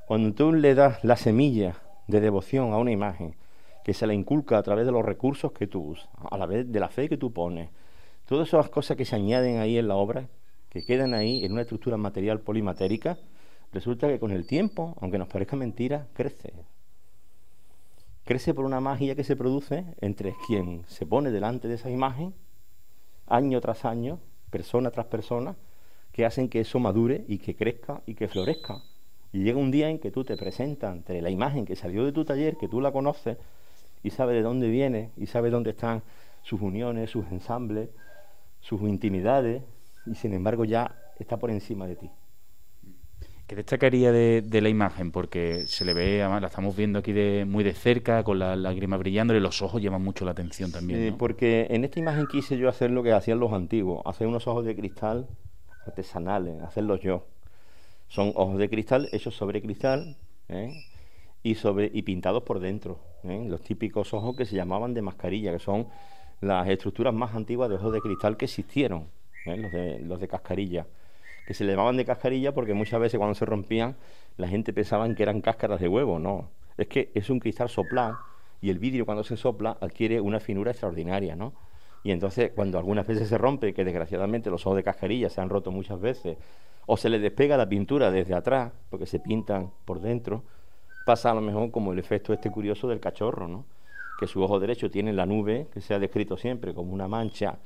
Cuando 0.07 0.33
tú 0.35 0.52
le 0.52 0.75
das 0.75 1.05
la 1.05 1.17
semilla 1.17 1.76
de 2.09 2.21
devoción 2.21 2.73
a 2.73 2.79
una 2.79 2.90
imagen, 2.90 3.37
que 3.85 3.95
se 3.95 4.07
la 4.07 4.14
inculca 4.14 4.59
a 4.59 4.62
través 4.62 4.87
de 4.87 4.93
los 4.93 5.05
recursos 5.05 5.52
que 5.52 5.67
tú 5.67 5.81
usas, 5.81 6.09
a 6.31 6.37
la 6.37 6.47
vez 6.47 6.71
de 6.71 6.81
la 6.81 6.88
fe 6.88 7.09
que 7.09 7.17
tú 7.17 7.33
pones, 7.33 7.71
todas 8.26 8.49
esas 8.49 8.69
cosas 8.69 8.97
que 8.97 9.05
se 9.05 9.17
añaden 9.17 9.59
ahí 9.59 9.79
en 9.79 9.88
la 9.88 9.97
obra, 9.97 10.29
que 10.69 10.85
quedan 10.85 11.14
ahí 11.14 11.45
en 11.45 11.52
una 11.52 11.62
estructura 11.62 11.97
material 11.97 12.40
polimatérica, 12.40 13.19
resulta 13.73 14.09
que 14.09 14.19
con 14.19 14.33
el 14.33 14.47
tiempo, 14.47 14.97
aunque 15.00 15.19
nos 15.19 15.29
parezca 15.29 15.57
mentira, 15.57 16.07
crece. 16.12 16.52
Crece 18.25 18.55
por 18.55 18.64
una 18.64 18.81
magia 18.81 19.14
que 19.14 19.25
se 19.25 19.35
produce 19.35 19.85
entre 20.00 20.35
quien 20.47 20.85
se 20.87 21.07
pone 21.07 21.31
delante 21.31 21.67
de 21.69 21.75
esa 21.75 21.90
imagen, 21.90 22.35
año 23.26 23.61
tras 23.61 23.85
año, 23.85 24.21
persona 24.50 24.90
tras 24.90 25.07
persona, 25.07 25.57
que 26.21 26.27
hacen 26.27 26.50
que 26.50 26.61
eso 26.61 26.79
madure 26.79 27.25
y 27.29 27.39
que 27.39 27.57
crezca 27.57 28.03
y 28.05 28.15
que 28.15 28.29
florezca. 28.29 28.83
Y 29.33 29.43
llega 29.43 29.59
un 29.59 29.71
día 29.71 29.89
en 29.89 29.99
que 29.99 30.11
tú 30.11 30.23
te 30.23 30.37
presentas 30.37 30.93
ante 30.93 31.23
la 31.23 31.31
imagen 31.31 31.65
que 31.65 31.77
salió 31.77 32.05
de 32.05 32.12
tu 32.12 32.27
taller, 32.27 32.59
que 32.59 32.69
tú 32.69 32.83
la 32.83 32.93
conoces 32.93 33.39
y 34.03 34.11
sabes 34.11 34.35
de 34.35 34.43
dónde 34.43 34.69
viene 34.69 35.12
y 35.17 35.25
sabes 35.25 35.50
dónde 35.50 35.71
están 35.71 36.03
sus 36.43 36.61
uniones, 36.61 37.09
sus 37.09 37.25
ensambles, 37.33 37.89
sus 38.61 38.83
intimidades, 38.83 39.62
y 40.05 40.15
sin 40.15 40.35
embargo 40.35 40.67
ya 40.67 40.95
está 41.19 41.39
por 41.39 41.50
encima 41.50 41.87
de 41.87 41.97
ti. 41.97 42.11
¿Qué 43.47 43.57
destacaría 43.57 44.12
de, 44.12 44.43
de, 44.43 44.61
la 44.61 44.69
imagen? 44.69 45.12
Porque 45.12 45.65
se 45.69 45.87
le 45.87 45.95
ve, 45.95 46.21
además 46.21 46.43
la 46.43 46.49
estamos 46.49 46.77
viendo 46.77 46.99
aquí 46.99 47.15
de, 47.15 47.47
muy 47.47 47.65
de 47.65 47.73
cerca, 47.73 48.23
con 48.25 48.39
la 48.39 48.57
lágrima 48.57 48.99
brillando, 48.99 49.35
y 49.35 49.41
los 49.41 49.62
ojos 49.62 49.81
llaman 49.81 50.03
mucho 50.03 50.27
la 50.27 50.33
atención 50.33 50.71
también. 50.71 51.17
porque 51.17 51.67
en 51.71 51.85
esta 51.85 51.99
imagen 51.99 52.27
quise 52.27 52.59
yo 52.59 52.69
hacer 52.69 52.91
lo 52.91 53.03
que 53.03 53.12
hacían 53.12 53.41
los 53.41 53.55
antiguos, 53.55 54.03
hacer 54.05 54.27
unos 54.27 54.47
ojos 54.47 54.67
de 54.67 54.77
cristal 54.77 55.27
artesanales, 55.90 56.62
hacerlos 56.62 57.00
yo. 57.00 57.26
Son 58.09 58.32
ojos 58.35 58.59
de 58.59 58.68
cristal 58.68 59.09
hechos 59.12 59.35
sobre 59.35 59.62
cristal 59.62 60.16
¿eh? 60.49 60.73
y, 61.42 61.54
sobre, 61.54 61.90
y 61.92 62.02
pintados 62.02 62.42
por 62.42 62.59
dentro. 62.59 62.99
¿eh? 63.25 63.44
Los 63.49 63.62
típicos 63.62 64.12
ojos 64.14 64.37
que 64.37 64.44
se 64.44 64.56
llamaban 64.56 64.94
de 64.94 65.02
mascarilla, 65.02 65.52
que 65.52 65.59
son 65.59 65.87
las 66.40 66.68
estructuras 66.68 67.14
más 67.14 67.35
antiguas 67.35 67.68
de 67.68 67.76
ojos 67.76 67.92
de 67.92 68.00
cristal 68.00 68.37
que 68.37 68.47
existieron, 68.47 69.09
¿eh? 69.47 69.56
los, 69.56 69.70
de, 69.70 70.00
los 70.00 70.20
de 70.20 70.28
cascarilla. 70.28 70.87
Que 71.47 71.54
se 71.54 71.64
llamaban 71.64 71.97
de 71.97 72.04
cascarilla 72.04 72.52
porque 72.52 72.75
muchas 72.75 73.00
veces 73.00 73.18
cuando 73.18 73.35
se 73.35 73.44
rompían 73.44 73.97
la 74.37 74.49
gente 74.49 74.73
pensaba 74.73 75.12
que 75.14 75.23
eran 75.23 75.40
cáscaras 75.40 75.80
de 75.80 75.88
huevo. 75.88 76.18
No, 76.18 76.49
es 76.76 76.88
que 76.88 77.11
es 77.14 77.30
un 77.30 77.40
cristal 77.40 77.68
soplado 77.68 78.18
y 78.61 78.70
el 78.70 78.78
vidrio 78.78 79.06
cuando 79.06 79.25
se 79.25 79.37
sopla 79.37 79.76
adquiere 79.80 80.20
una 80.20 80.40
finura 80.40 80.70
extraordinaria, 80.70 81.37
¿no? 81.37 81.52
Y 82.02 82.12
entonces 82.12 82.52
cuando 82.54 82.78
algunas 82.78 83.07
veces 83.07 83.28
se 83.28 83.38
rompe, 83.38 83.75
que 83.75 83.85
desgraciadamente 83.85 84.50
los 84.50 84.66
ojos 84.66 84.76
de 84.76 84.83
cajerilla 84.83 85.28
se 85.28 85.40
han 85.40 85.49
roto 85.49 85.71
muchas 85.71 86.00
veces, 86.00 86.38
o 86.87 86.97
se 86.97 87.09
le 87.09 87.19
despega 87.19 87.57
la 87.57 87.69
pintura 87.69 88.11
desde 88.11 88.35
atrás, 88.35 88.73
porque 88.88 89.07
se 89.07 89.21
pintan 89.21 89.71
por 89.85 90.00
dentro, 90.00 90.42
pasa 91.04 91.30
a 91.30 91.35
lo 91.35 91.40
mejor 91.40 91.71
como 91.71 91.92
el 91.92 91.99
efecto 91.99 92.33
este 92.33 92.50
curioso 92.50 92.88
del 92.88 93.00
cachorro, 93.00 93.49
¿no? 93.49 93.64
Que 94.19 94.26
su 94.26 94.42
ojo 94.42 94.59
derecho 94.59 94.90
tiene 94.90 95.12
la 95.12 95.26
nube, 95.26 95.66
que 95.73 95.80
se 95.80 95.95
ha 95.95 95.99
descrito 95.99 96.37
siempre 96.37 96.75
como 96.75 96.92
una 96.92 97.09
mancha 97.09 97.59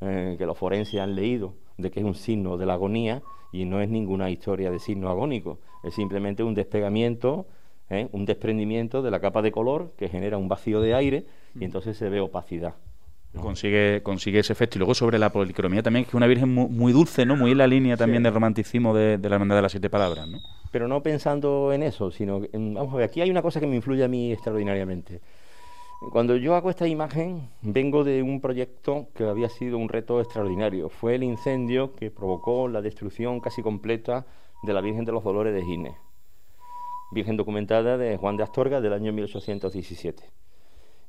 eh, 0.00 0.36
que 0.38 0.46
los 0.46 0.56
forenses 0.56 1.00
han 1.00 1.14
leído, 1.14 1.54
de 1.76 1.90
que 1.90 2.00
es 2.00 2.06
un 2.06 2.14
signo 2.14 2.56
de 2.56 2.66
la 2.66 2.74
agonía, 2.74 3.22
y 3.52 3.64
no 3.64 3.80
es 3.80 3.88
ninguna 3.88 4.30
historia 4.30 4.70
de 4.70 4.78
signo 4.78 5.08
agónico, 5.08 5.58
es 5.82 5.94
simplemente 5.94 6.42
un 6.42 6.54
despegamiento 6.54 7.46
¿eh? 7.90 8.08
un 8.12 8.24
desprendimiento 8.24 9.02
de 9.02 9.10
la 9.10 9.20
capa 9.20 9.42
de 9.42 9.52
color 9.52 9.92
que 9.96 10.08
genera 10.08 10.38
un 10.38 10.48
vacío 10.48 10.80
de 10.80 10.94
aire 10.94 11.26
y 11.58 11.64
entonces 11.64 11.96
se 11.96 12.08
ve 12.08 12.20
opacidad. 12.20 12.74
Consigue, 13.36 14.02
consigue 14.02 14.40
ese 14.40 14.52
efecto. 14.52 14.78
Y 14.78 14.80
luego 14.80 14.94
sobre 14.94 15.18
la 15.18 15.30
policromía 15.30 15.82
también, 15.82 16.04
que 16.04 16.10
es 16.10 16.14
una 16.14 16.26
virgen 16.26 16.52
muy, 16.52 16.92
dulce, 16.92 17.26
¿no? 17.26 17.36
Muy 17.36 17.52
en 17.52 17.58
la 17.58 17.66
línea 17.66 17.96
también 17.96 18.22
del 18.22 18.32
romanticismo 18.32 18.94
de, 18.94 19.18
la 19.18 19.34
hermandad 19.34 19.56
de 19.56 19.62
las 19.62 19.72
siete 19.72 19.90
palabras, 19.90 20.26
¿no? 20.28 20.38
Pero 20.70 20.88
no 20.88 21.02
pensando 21.02 21.72
en 21.72 21.82
eso, 21.82 22.10
sino... 22.10 22.40
vamos 22.52 22.92
a 22.92 22.96
ver, 22.96 23.04
aquí 23.06 23.20
hay 23.20 23.30
una 23.30 23.42
cosa 23.42 23.60
que 23.60 23.66
me 23.66 23.76
influye 23.76 24.04
a 24.04 24.08
mí 24.08 24.32
extraordinariamente. 24.32 25.20
Cuando 26.12 26.36
yo 26.36 26.54
hago 26.54 26.70
esta 26.70 26.86
imagen, 26.86 27.48
vengo 27.60 28.04
de 28.04 28.22
un 28.22 28.40
proyecto 28.40 29.08
que 29.14 29.24
había 29.24 29.48
sido 29.48 29.78
un 29.78 29.88
reto 29.88 30.20
extraordinario. 30.20 30.88
Fue 30.88 31.16
el 31.16 31.24
incendio 31.24 31.94
que 31.96 32.10
provocó 32.10 32.68
la 32.68 32.80
destrucción 32.80 33.40
casi 33.40 33.62
completa 33.62 34.24
de 34.62 34.72
la 34.72 34.80
Virgen 34.80 35.04
de 35.04 35.12
los 35.12 35.24
Dolores 35.24 35.54
de 35.54 35.64
Gines. 35.64 35.96
Virgen 37.10 37.36
documentada 37.36 37.98
de 37.98 38.16
Juan 38.16 38.36
de 38.36 38.44
Astorga 38.44 38.80
del 38.80 38.92
año 38.92 39.12
1817. 39.12 40.22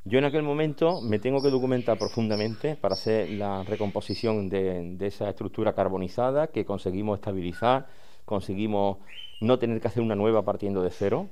Yo 0.06 0.18
en 0.18 0.26
aquel 0.26 0.44
momento 0.44 1.02
me 1.02 1.20
tengo 1.20 1.42
que 1.42 1.50
documentar 1.50 1.98
profundamente 1.98 2.78
para 2.78 2.94
hacer 2.94 3.30
la 3.32 3.64
recomposición 3.64 4.48
de, 4.50 4.96
esa 5.02 5.30
estructura 5.30 5.74
carbonizada 5.74 6.48
que 6.48 6.64
conseguimos 6.64 7.20
estabilizar, 7.20 7.88
conseguimos 8.24 8.98
no 9.42 9.60
tener 9.60 9.82
que 9.82 9.88
hacer 9.88 10.02
una 10.02 10.16
nueva 10.16 10.44
partiendo 10.46 10.82
de 10.82 10.90
cero, 10.90 11.28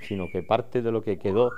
sino 0.00 0.28
que 0.30 0.42
parte 0.44 0.82
de 0.82 0.92
lo 0.92 1.02
que 1.02 1.18
quedó 1.18 1.50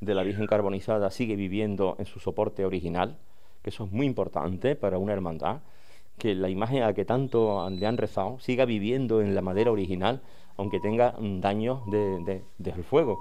de 0.00 0.14
la 0.14 0.24
Virgen 0.24 0.46
carbonizada 0.46 1.10
sigue 1.12 1.36
viviendo 1.36 1.94
en 2.00 2.06
su 2.06 2.18
soporte 2.18 2.64
original, 2.64 3.16
que 3.62 3.70
eso 3.70 3.84
es 3.84 3.92
muy 3.92 4.06
importante 4.06 4.74
para 4.74 4.98
una 4.98 5.12
hermandad, 5.12 5.60
que 6.18 6.34
la 6.34 6.48
imagen 6.48 6.82
a 6.82 6.94
que 6.94 7.04
tanto 7.04 7.70
le 7.70 7.86
han 7.86 7.96
rezado 7.96 8.40
siga 8.40 8.64
viviendo 8.64 9.22
en 9.22 9.36
la 9.36 9.40
madera 9.42 9.70
original, 9.70 10.20
aunque 10.56 10.80
tenga 10.80 11.14
daños 11.20 11.88
del 11.90 12.42
de, 12.58 12.72
fuego. 12.82 13.20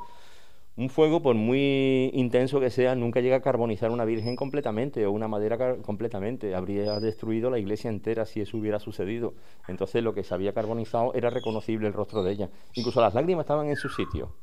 Un 0.78 0.90
fuego, 0.90 1.24
por 1.24 1.34
muy 1.34 2.12
intenso 2.14 2.60
que 2.60 2.70
sea, 2.70 2.94
nunca 2.94 3.20
llega 3.20 3.38
a 3.38 3.42
carbonizar 3.42 3.90
una 3.90 4.06
virgen 4.06 4.36
completamente 4.36 5.08
o 5.08 5.12
una 5.12 5.28
madera 5.28 5.76
completamente. 5.78 6.54
Habría 6.54 7.00
destruido 7.00 7.50
la 7.50 7.58
iglesia 7.58 7.90
entera 7.90 8.26
si 8.28 8.42
eso 8.42 8.58
hubiera 8.58 8.80
sucedido. 8.80 9.34
Entonces 9.68 10.04
lo 10.04 10.14
que 10.14 10.24
se 10.24 10.36
había 10.36 10.54
carbonizado 10.54 11.16
era 11.16 11.32
reconocible 11.32 11.88
el 11.88 11.94
rostro 11.94 12.22
de 12.22 12.32
ella. 12.32 12.50
Incluso 12.76 13.02
las 13.02 13.16
lágrimas 13.16 13.46
estaban 13.46 13.70
en 13.70 13.76
su 13.76 13.90
sitio. 13.90 14.36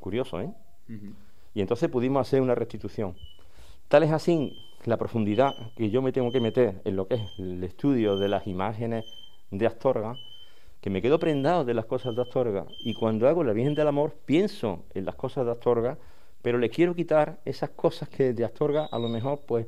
Curioso, 0.00 0.40
¿eh? 0.40 0.52
Y 1.54 1.60
entonces 1.60 1.88
pudimos 1.88 2.26
hacer 2.26 2.40
una 2.40 2.56
restitución. 2.56 3.14
Tal 3.86 4.02
es 4.02 4.10
así 4.10 4.58
la 4.84 4.96
profundidad 4.96 5.54
que 5.76 5.90
yo 5.90 6.02
me 6.02 6.10
tengo 6.10 6.32
que 6.32 6.40
meter 6.40 6.82
en 6.84 6.96
lo 6.96 7.06
que 7.06 7.14
es 7.14 7.38
el 7.38 7.62
estudio 7.62 8.16
de 8.16 8.28
las 8.28 8.48
imágenes 8.48 9.04
de 9.52 9.64
Astorga, 9.64 10.16
que 10.84 10.90
me 10.90 11.00
quedo 11.00 11.18
prendado 11.18 11.64
de 11.64 11.72
las 11.72 11.86
cosas 11.86 12.14
de 12.14 12.20
Astorga 12.20 12.66
y 12.80 12.92
cuando 12.92 13.26
hago 13.26 13.42
la 13.42 13.54
Virgen 13.54 13.74
del 13.74 13.88
Amor 13.88 14.14
pienso 14.26 14.84
en 14.92 15.06
las 15.06 15.14
cosas 15.14 15.46
de 15.46 15.52
Astorga, 15.52 15.96
pero 16.42 16.58
le 16.58 16.68
quiero 16.68 16.94
quitar 16.94 17.40
esas 17.46 17.70
cosas 17.70 18.10
que 18.10 18.34
de 18.34 18.44
Astorga 18.44 18.84
a 18.92 18.98
lo 18.98 19.08
mejor 19.08 19.40
pues 19.46 19.66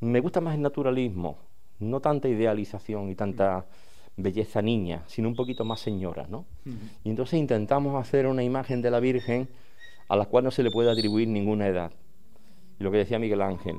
me 0.00 0.18
gusta 0.18 0.40
más 0.40 0.56
el 0.56 0.62
naturalismo, 0.62 1.38
no 1.78 2.00
tanta 2.00 2.28
idealización 2.28 3.10
y 3.10 3.14
tanta 3.14 3.66
belleza 4.16 4.60
niña, 4.60 5.04
sino 5.06 5.28
un 5.28 5.36
poquito 5.36 5.64
más 5.64 5.78
señora, 5.78 6.26
¿no? 6.28 6.46
Y 7.04 7.10
entonces 7.10 7.38
intentamos 7.38 7.94
hacer 7.94 8.26
una 8.26 8.42
imagen 8.42 8.82
de 8.82 8.90
la 8.90 8.98
Virgen 8.98 9.48
a 10.08 10.16
la 10.16 10.26
cual 10.26 10.42
no 10.42 10.50
se 10.50 10.64
le 10.64 10.72
puede 10.72 10.90
atribuir 10.90 11.28
ninguna 11.28 11.68
edad. 11.68 11.92
Y 12.80 12.82
lo 12.82 12.90
que 12.90 12.96
decía 12.96 13.20
Miguel 13.20 13.40
Ángel, 13.40 13.76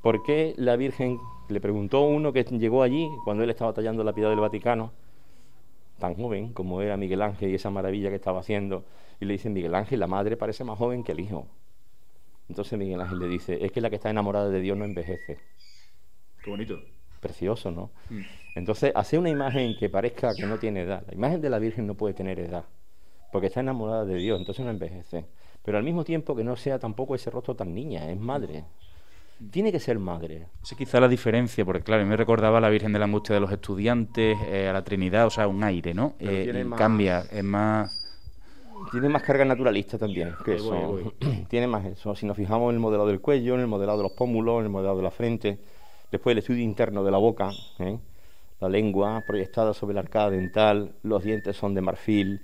¿por 0.00 0.22
qué 0.22 0.54
la 0.56 0.76
Virgen, 0.76 1.18
le 1.50 1.60
preguntó 1.60 2.00
uno 2.00 2.32
que 2.32 2.44
llegó 2.44 2.82
allí 2.82 3.10
cuando 3.26 3.44
él 3.44 3.50
estaba 3.50 3.74
tallando 3.74 4.04
la 4.04 4.14
piedad 4.14 4.30
del 4.30 4.40
Vaticano, 4.40 4.92
tan 5.98 6.14
joven 6.14 6.52
como 6.52 6.82
era 6.82 6.96
Miguel 6.96 7.22
Ángel 7.22 7.50
y 7.50 7.54
esa 7.54 7.70
maravilla 7.70 8.10
que 8.10 8.16
estaba 8.16 8.40
haciendo. 8.40 8.84
Y 9.20 9.24
le 9.24 9.34
dice 9.34 9.48
Miguel 9.50 9.74
Ángel, 9.74 10.00
la 10.00 10.06
madre 10.06 10.36
parece 10.36 10.64
más 10.64 10.78
joven 10.78 11.02
que 11.02 11.12
el 11.12 11.20
hijo. 11.20 11.46
Entonces 12.48 12.78
Miguel 12.78 13.00
Ángel 13.00 13.18
le 13.18 13.28
dice, 13.28 13.64
es 13.64 13.72
que 13.72 13.80
la 13.80 13.90
que 13.90 13.96
está 13.96 14.10
enamorada 14.10 14.48
de 14.48 14.60
Dios 14.60 14.76
no 14.76 14.84
envejece. 14.84 15.38
Qué 16.42 16.50
bonito. 16.50 16.80
Precioso, 17.20 17.70
¿no? 17.70 17.90
Mm. 18.10 18.20
Entonces, 18.54 18.92
hace 18.94 19.18
una 19.18 19.30
imagen 19.30 19.76
que 19.76 19.90
parezca 19.90 20.34
que 20.34 20.46
no 20.46 20.58
tiene 20.58 20.82
edad. 20.82 21.04
La 21.08 21.14
imagen 21.14 21.40
de 21.40 21.50
la 21.50 21.58
Virgen 21.58 21.86
no 21.86 21.94
puede 21.94 22.14
tener 22.14 22.38
edad, 22.38 22.64
porque 23.32 23.48
está 23.48 23.60
enamorada 23.60 24.04
de 24.04 24.14
Dios, 24.14 24.38
entonces 24.38 24.64
no 24.64 24.70
envejece. 24.70 25.26
Pero 25.62 25.76
al 25.76 25.84
mismo 25.84 26.04
tiempo 26.04 26.36
que 26.36 26.44
no 26.44 26.56
sea 26.56 26.78
tampoco 26.78 27.14
ese 27.14 27.30
rostro 27.30 27.56
tan 27.56 27.74
niña, 27.74 28.10
es 28.10 28.18
madre 28.18 28.64
tiene 29.50 29.72
que 29.72 29.80
ser 29.80 29.98
madre. 29.98 30.48
Esa 30.62 30.76
quizá 30.76 31.00
la 31.00 31.08
diferencia, 31.08 31.64
porque 31.64 31.82
claro, 31.82 32.04
me 32.06 32.16
recordaba 32.16 32.58
a 32.58 32.60
la 32.60 32.70
Virgen 32.70 32.92
de 32.92 32.98
la 32.98 33.04
Angustia 33.04 33.34
de 33.34 33.40
los 33.40 33.52
Estudiantes, 33.52 34.38
eh, 34.46 34.68
a 34.68 34.72
la 34.72 34.82
Trinidad, 34.82 35.26
o 35.26 35.30
sea, 35.30 35.46
un 35.48 35.62
aire, 35.62 35.94
¿no? 35.94 36.14
Eh, 36.18 36.66
cambia, 36.76 37.20
es 37.30 37.44
más... 37.44 38.02
Tiene 38.90 39.08
más 39.08 39.22
carga 39.22 39.44
naturalista 39.44 39.98
también, 39.98 40.34
que 40.44 40.54
eso. 40.54 41.12
tiene 41.48 41.66
más 41.66 41.84
eso. 41.86 42.14
Si 42.14 42.24
nos 42.24 42.36
fijamos 42.36 42.70
en 42.70 42.76
el 42.76 42.80
modelado 42.80 43.08
del 43.08 43.20
cuello, 43.20 43.54
en 43.54 43.60
el 43.60 43.66
modelado 43.66 43.98
de 43.98 44.04
los 44.04 44.12
pómulos, 44.12 44.60
en 44.60 44.66
el 44.66 44.70
modelado 44.70 44.96
de 44.96 45.02
la 45.02 45.10
frente, 45.10 45.58
después 46.10 46.32
el 46.32 46.38
estudio 46.38 46.62
interno 46.62 47.02
de 47.02 47.10
la 47.10 47.18
boca, 47.18 47.50
¿eh? 47.78 47.98
la 48.60 48.68
lengua 48.68 49.22
proyectada 49.26 49.74
sobre 49.74 49.94
la 49.94 50.00
arcada 50.00 50.30
dental, 50.30 50.94
los 51.02 51.24
dientes 51.24 51.56
son 51.56 51.74
de 51.74 51.80
marfil, 51.80 52.40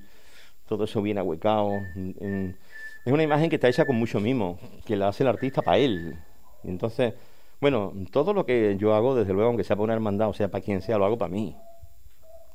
todo 0.66 0.84
eso 0.84 1.00
bien 1.00 1.18
ahuecado. 1.18 1.70
Es 1.94 3.12
una 3.12 3.22
imagen 3.22 3.48
que 3.48 3.56
está 3.56 3.68
hecha 3.68 3.84
con 3.84 3.96
mucho 3.96 4.20
mimo, 4.20 4.58
que 4.84 4.96
la 4.96 5.08
hace 5.08 5.22
el 5.22 5.28
artista 5.28 5.62
para 5.62 5.78
él. 5.78 6.16
Entonces, 6.64 7.14
bueno, 7.60 7.92
todo 8.10 8.34
lo 8.34 8.44
que 8.44 8.76
yo 8.78 8.94
hago, 8.94 9.14
desde 9.14 9.32
luego, 9.32 9.48
aunque 9.48 9.64
sea 9.64 9.76
para 9.76 9.84
una 9.84 9.94
hermandad 9.94 10.28
o 10.28 10.32
sea 10.32 10.50
para 10.50 10.64
quien 10.64 10.82
sea, 10.82 10.98
lo 10.98 11.04
hago 11.04 11.18
para 11.18 11.32
mí. 11.32 11.56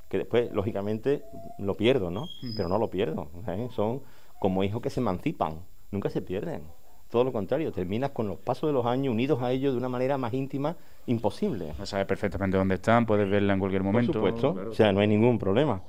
Que 0.10 0.18
después, 0.20 0.52
lógicamente, 0.52 1.24
lo 1.60 1.76
pierdo, 1.76 2.12
¿no? 2.12 2.28
Pero 2.56 2.70
no 2.70 2.78
lo 2.78 2.90
pierdo. 2.90 3.30
¿eh? 3.48 3.68
Son 3.76 4.02
como 4.40 4.64
hijos 4.64 4.82
que 4.82 4.90
se 4.90 5.00
emancipan, 5.00 5.60
nunca 5.92 6.10
se 6.10 6.22
pierden. 6.22 6.62
Todo 7.10 7.24
lo 7.24 7.32
contrario, 7.32 7.72
terminas 7.72 8.12
con 8.12 8.28
los 8.28 8.38
pasos 8.38 8.68
de 8.68 8.74
los 8.74 8.86
años 8.86 9.14
unidos 9.14 9.42
a 9.42 9.52
ellos 9.52 9.74
de 9.74 9.78
una 9.78 9.88
manera 9.88 10.18
más 10.18 10.34
íntima 10.34 10.76
imposible. 11.06 11.74
Sabes 11.86 12.06
perfectamente 12.06 12.58
dónde 12.58 12.76
están, 12.76 13.06
puedes 13.06 13.30
verla 13.30 13.54
en 13.54 13.60
cualquier 13.60 13.84
momento. 13.84 14.20
Por 14.20 14.32
supuesto, 14.34 14.70
o 14.72 14.74
sea, 14.74 14.92
no 14.92 15.00
hay 15.00 15.08
ningún 15.08 15.40
problema. 15.40 15.82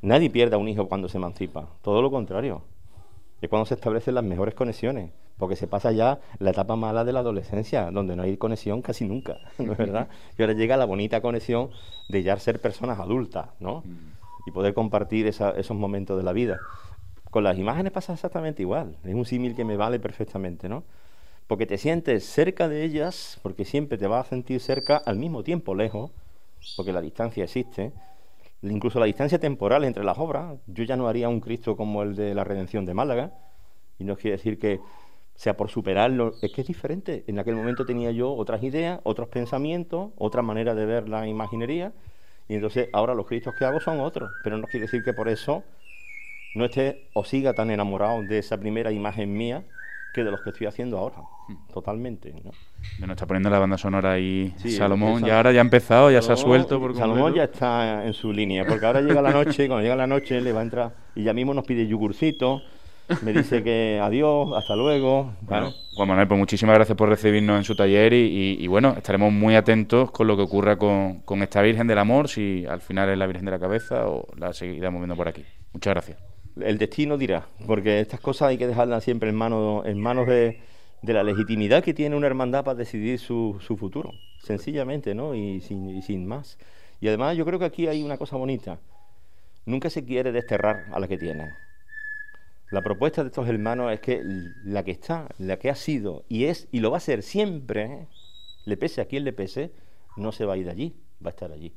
Nadie 0.00 0.30
pierde 0.30 0.54
a 0.54 0.58
un 0.58 0.68
hijo 0.68 0.88
cuando 0.88 1.08
se 1.08 1.18
emancipa, 1.18 1.68
todo 1.82 2.00
lo 2.00 2.10
contrario. 2.10 2.62
Es 3.40 3.48
cuando 3.48 3.66
se 3.66 3.74
establecen 3.74 4.14
las 4.14 4.24
mejores 4.24 4.54
conexiones 4.54 5.10
porque 5.38 5.56
se 5.56 5.66
pasa 5.66 5.92
ya 5.92 6.18
la 6.38 6.50
etapa 6.50 6.76
mala 6.76 7.04
de 7.04 7.12
la 7.12 7.20
adolescencia, 7.20 7.90
donde 7.90 8.16
no 8.16 8.24
hay 8.24 8.36
conexión 8.36 8.82
casi 8.82 9.04
nunca, 9.06 9.38
¿no 9.58 9.72
es 9.72 9.78
verdad? 9.78 10.08
Y 10.38 10.42
ahora 10.42 10.54
llega 10.54 10.76
la 10.76 10.84
bonita 10.84 11.20
conexión 11.20 11.70
de 12.08 12.22
ya 12.22 12.36
ser 12.38 12.60
personas 12.60 12.98
adultas, 12.98 13.48
¿no? 13.60 13.82
Mm. 13.84 14.48
Y 14.48 14.50
poder 14.50 14.74
compartir 14.74 15.26
esos 15.26 15.76
momentos 15.76 16.16
de 16.16 16.22
la 16.22 16.32
vida. 16.32 16.58
Con 17.30 17.44
las 17.44 17.58
imágenes 17.58 17.92
pasa 17.92 18.14
exactamente 18.14 18.62
igual, 18.62 18.96
es 19.04 19.14
un 19.14 19.24
símil 19.24 19.54
que 19.54 19.64
me 19.64 19.76
vale 19.76 20.00
perfectamente, 20.00 20.68
¿no? 20.68 20.84
Porque 21.46 21.66
te 21.66 21.78
sientes 21.78 22.24
cerca 22.24 22.68
de 22.68 22.82
ellas, 22.82 23.38
porque 23.42 23.64
siempre 23.64 23.98
te 23.98 24.06
vas 24.06 24.26
a 24.26 24.30
sentir 24.30 24.60
cerca 24.60 24.96
al 24.96 25.16
mismo 25.16 25.42
tiempo 25.42 25.74
lejos, 25.74 26.10
porque 26.76 26.92
la 26.92 27.00
distancia 27.00 27.44
existe, 27.44 27.92
incluso 28.62 28.98
la 28.98 29.06
distancia 29.06 29.38
temporal 29.38 29.84
entre 29.84 30.04
las 30.04 30.18
obras. 30.18 30.58
Yo 30.66 30.84
ya 30.84 30.96
no 30.96 31.08
haría 31.08 31.28
un 31.28 31.40
Cristo 31.40 31.76
como 31.76 32.02
el 32.02 32.16
de 32.16 32.34
la 32.34 32.44
redención 32.44 32.84
de 32.84 32.94
Málaga, 32.94 33.32
y 33.98 34.04
no 34.04 34.16
quiere 34.16 34.36
decir 34.36 34.58
que 34.58 34.80
sea 35.34 35.56
por 35.56 35.70
superarlo, 35.70 36.34
es 36.42 36.52
que 36.52 36.62
es 36.62 36.66
diferente. 36.66 37.24
En 37.28 37.38
aquel 37.38 37.54
momento 37.54 37.84
tenía 37.84 38.10
yo 38.10 38.32
otras 38.32 38.62
ideas, 38.62 39.00
otros 39.04 39.28
pensamientos, 39.28 40.10
otra 40.16 40.42
manera 40.42 40.74
de 40.74 40.86
ver 40.86 41.08
la 41.08 41.28
imaginería, 41.28 41.92
y 42.48 42.54
entonces 42.54 42.88
ahora 42.92 43.14
los 43.14 43.26
cristos 43.26 43.54
que 43.54 43.64
hago 43.64 43.78
son 43.78 44.00
otros, 44.00 44.32
pero 44.42 44.56
no 44.56 44.66
quiere 44.66 44.86
decir 44.86 45.02
que 45.04 45.12
por 45.12 45.28
eso 45.28 45.62
no 46.54 46.64
esté 46.64 47.08
o 47.12 47.24
siga 47.24 47.54
tan 47.54 47.70
enamorado 47.70 48.22
de 48.22 48.38
esa 48.38 48.58
primera 48.58 48.90
imagen 48.90 49.32
mía 49.36 49.64
que 50.12 50.24
de 50.24 50.30
los 50.30 50.40
que 50.42 50.50
estoy 50.50 50.66
haciendo 50.66 50.98
ahora, 50.98 51.16
totalmente. 51.72 52.32
¿no? 52.44 52.50
Bueno, 52.98 53.14
está 53.14 53.26
poniendo 53.26 53.50
la 53.50 53.58
banda 53.58 53.78
sonora 53.78 54.12
ahí 54.12 54.54
Salomón, 54.56 55.24
ya 55.24 55.36
ahora 55.36 55.52
ya 55.52 55.60
ha 55.60 55.62
empezado, 55.62 56.10
ya 56.10 56.22
se 56.22 56.32
ha 56.32 56.36
suelto. 56.36 56.80
Por 56.80 56.96
Salomón 56.96 57.34
ya 57.34 57.44
está 57.44 58.06
en 58.06 58.14
su 58.14 58.32
línea, 58.32 58.66
porque 58.66 58.86
ahora 58.86 59.00
llega 59.00 59.22
la 59.22 59.30
noche, 59.30 59.64
y 59.64 59.68
cuando 59.68 59.82
llega 59.82 59.96
la 59.96 60.06
noche 60.06 60.40
le 60.40 60.52
va 60.52 60.60
a 60.60 60.64
entrar, 60.64 60.94
y 61.14 61.24
ya 61.24 61.32
mismo 61.32 61.54
nos 61.54 61.64
pide 61.64 61.86
yogurcito, 61.86 62.62
me 63.22 63.32
dice 63.32 63.62
que 63.62 64.00
adiós, 64.02 64.50
hasta 64.56 64.76
luego. 64.76 65.32
Bueno, 65.42 65.72
Juan 65.94 66.08
Manuel, 66.08 66.28
pues 66.28 66.38
muchísimas 66.38 66.74
gracias 66.74 66.96
por 66.96 67.08
recibirnos 67.08 67.56
en 67.56 67.64
su 67.64 67.74
taller 67.74 68.12
y, 68.12 68.66
bueno, 68.66 68.94
estaremos 68.96 69.32
muy 69.32 69.54
atentos 69.56 70.10
con 70.10 70.26
lo 70.26 70.36
que 70.36 70.42
ocurra 70.42 70.76
con, 70.76 71.42
esta 71.42 71.62
Virgen 71.62 71.86
del 71.86 71.98
Amor, 71.98 72.28
si 72.28 72.66
al 72.66 72.80
final 72.80 73.08
es 73.08 73.18
la 73.18 73.26
Virgen 73.26 73.46
de 73.46 73.50
la 73.50 73.58
Cabeza 73.58 74.08
o 74.08 74.26
la 74.36 74.52
seguiremos 74.52 75.00
viendo 75.00 75.16
por 75.16 75.28
aquí. 75.28 75.44
Muchas 75.72 75.92
gracias. 75.94 76.37
El 76.62 76.78
destino 76.78 77.16
dirá, 77.18 77.48
porque 77.66 78.00
estas 78.00 78.20
cosas 78.20 78.48
hay 78.48 78.58
que 78.58 78.66
dejarlas 78.66 79.04
siempre 79.04 79.30
en 79.30 79.36
manos, 79.36 79.86
en 79.86 80.00
manos 80.00 80.26
de, 80.26 80.60
de 81.02 81.12
la 81.12 81.22
legitimidad 81.22 81.82
que 81.82 81.94
tiene 81.94 82.16
una 82.16 82.26
hermandad 82.26 82.64
para 82.64 82.76
decidir 82.76 83.18
su, 83.18 83.58
su 83.60 83.76
futuro, 83.76 84.12
sencillamente, 84.42 85.14
¿no? 85.14 85.34
Y 85.34 85.60
sin, 85.60 85.88
y 85.90 86.02
sin 86.02 86.26
más. 86.26 86.58
Y 87.00 87.08
además 87.08 87.36
yo 87.36 87.44
creo 87.44 87.58
que 87.58 87.64
aquí 87.64 87.86
hay 87.86 88.02
una 88.02 88.18
cosa 88.18 88.36
bonita. 88.36 88.78
Nunca 89.66 89.90
se 89.90 90.04
quiere 90.04 90.32
desterrar 90.32 90.86
a 90.92 90.98
la 90.98 91.08
que 91.08 91.18
tienen. 91.18 91.50
La 92.70 92.82
propuesta 92.82 93.22
de 93.22 93.28
estos 93.28 93.48
hermanos 93.48 93.92
es 93.92 94.00
que 94.00 94.22
la 94.64 94.82
que 94.84 94.90
está, 94.90 95.28
la 95.38 95.58
que 95.58 95.70
ha 95.70 95.74
sido 95.74 96.24
y 96.28 96.44
es 96.44 96.68
y 96.70 96.80
lo 96.80 96.90
va 96.90 96.98
a 96.98 97.00
ser 97.00 97.22
siempre, 97.22 98.06
le 98.66 98.76
pese 98.76 99.00
a 99.00 99.06
quien 99.06 99.24
le 99.24 99.32
pese, 99.32 99.72
no 100.16 100.32
se 100.32 100.44
va 100.44 100.54
a 100.54 100.56
ir 100.58 100.66
de 100.66 100.72
allí, 100.72 100.96
va 101.24 101.30
a 101.30 101.30
estar 101.30 101.50
allí. 101.50 101.72